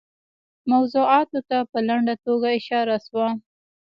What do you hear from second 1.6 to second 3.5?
په لنډه توګه اشاره شوه.